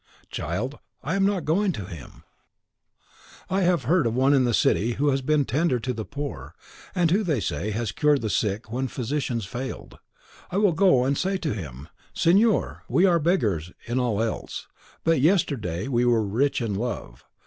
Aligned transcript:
"Child, 0.31 0.79
I 1.03 1.13
am 1.13 1.27
not 1.27 1.45
going 1.45 1.71
to 1.73 1.85
him. 1.85 2.23
I 3.51 3.61
have 3.61 3.83
heard 3.83 4.07
of 4.07 4.15
one 4.15 4.33
in 4.33 4.45
the 4.45 4.51
city 4.55 4.93
who 4.93 5.09
has 5.09 5.21
been 5.21 5.45
tender 5.45 5.79
to 5.79 5.93
the 5.93 6.05
poor, 6.05 6.55
and 6.95 7.11
who, 7.11 7.21
they 7.23 7.39
say, 7.39 7.69
has 7.69 7.91
cured 7.91 8.21
the 8.21 8.29
sick 8.31 8.71
when 8.71 8.87
physicians 8.87 9.45
failed. 9.45 9.99
I 10.49 10.57
will 10.57 10.73
go 10.73 11.03
and 11.03 11.15
say 11.15 11.37
to 11.37 11.53
him, 11.53 11.87
'Signor, 12.15 12.81
we 12.89 13.05
are 13.05 13.19
beggars 13.19 13.73
in 13.85 13.99
all 13.99 14.23
else, 14.23 14.65
but 15.03 15.21
yesterday 15.21 15.87
we 15.87 16.03
were 16.03 16.25
rich 16.25 16.63
in 16.63 16.73
love. 16.73 17.23